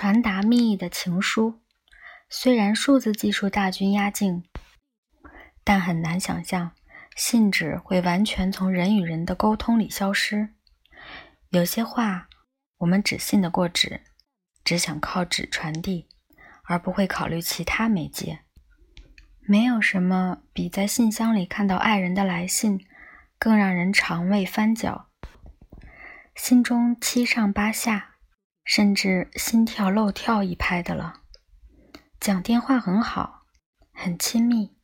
[0.00, 1.60] 传达密意的情书。
[2.30, 4.44] 虽然数字技术大军压境，
[5.64, 6.70] 但很难想象
[7.16, 10.50] 信纸会完全从人与人的沟通里消失。
[11.50, 12.28] 有些话，
[12.76, 14.02] 我们只信得过纸，
[14.62, 16.06] 只想靠纸传递，
[16.62, 18.42] 而不会考虑其他媒介。
[19.40, 22.86] 没有什么比在信箱里看到爱人的来信，
[23.36, 25.08] 更让人肠胃翻搅，
[26.36, 28.17] 心中七上八下，
[28.68, 31.22] 甚至心跳漏跳一拍的了。
[32.20, 33.46] 讲电话很好，
[33.94, 34.76] 很亲密；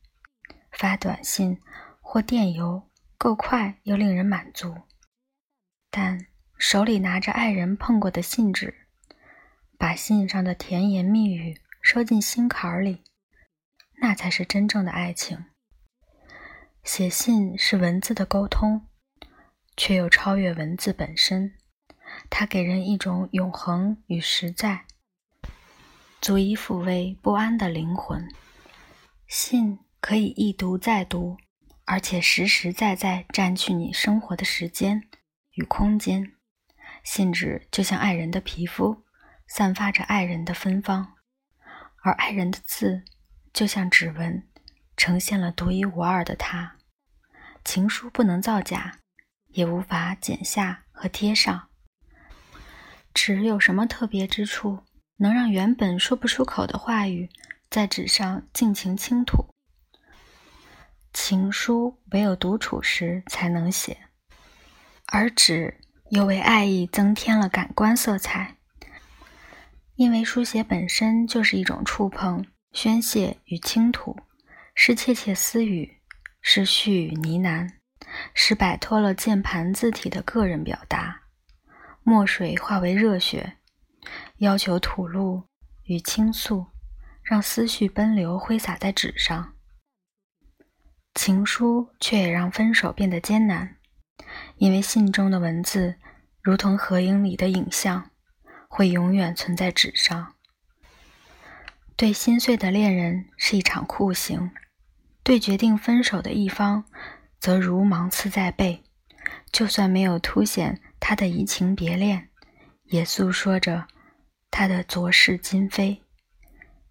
[0.71, 1.61] 发短信
[2.01, 4.75] 或电邮够快又令人满足。
[5.91, 6.25] 但
[6.57, 8.87] 手里拿着爱人碰过的信纸，
[9.77, 13.03] 把信上的甜言蜜语收进心坎里，
[14.01, 15.45] 那才是真正的爱情。
[16.83, 18.87] 写信是文字的沟通，
[19.77, 21.55] 却又超越文字本身，
[22.29, 24.85] 它给人一种永恒与实在。
[26.21, 28.27] 足以抚慰不安的灵魂。
[29.27, 31.37] 信可以一读再读，
[31.85, 35.07] 而且实实在在占据你生活的时间
[35.53, 36.33] 与空间。
[37.03, 39.03] 信纸就像爱人的皮肤，
[39.47, 41.13] 散发着爱人的芬芳；
[42.03, 43.03] 而爱人的字
[43.53, 44.47] 就像指纹，
[44.97, 46.77] 呈现了独一无二的他。
[47.63, 48.99] 情书不能造假，
[49.47, 51.69] 也无法剪下和贴上。
[53.15, 54.83] 纸有什么特别之处？
[55.17, 57.29] 能让原本说不出口的话语
[57.69, 59.47] 在纸上尽情倾吐。
[61.13, 63.97] 情书唯有独处时才能写，
[65.05, 68.57] 而纸又为爱意增添了感官色彩。
[69.95, 74.19] 因为书写本身就是一种触碰、宣泄与倾吐，
[74.75, 76.01] 是窃窃私语，
[76.41, 77.69] 是絮语呢喃，
[78.33, 81.21] 是摆脱了键盘字体的个人表达。
[82.07, 83.57] 墨水化为热血。
[84.37, 85.47] 要求吐露
[85.85, 86.67] 与倾诉，
[87.23, 89.55] 让思绪奔流挥洒在纸上。
[91.15, 93.77] 情书却也让分手变得艰难，
[94.57, 95.95] 因为信中的文字
[96.43, 98.11] 如同合影里的影像，
[98.67, 100.35] 会永远存在纸上。
[101.95, 104.51] 对心碎的恋人是一场酷刑，
[105.23, 106.85] 对决定分手的一方
[107.39, 108.83] 则如芒刺在背。
[109.51, 112.29] 就算没有凸显他的移情别恋，
[112.85, 113.85] 也诉说着。
[114.49, 116.01] 他的昨世今非，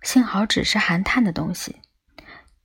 [0.03, 1.81] 幸好只是含碳的东西。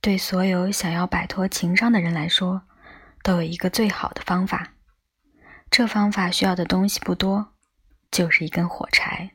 [0.00, 2.62] 对所有想要摆脱情伤的人来说，
[3.24, 4.74] 都有一个最好的方法。
[5.72, 7.54] 这方法需要的东西不多，
[8.12, 9.32] 就是一根火柴。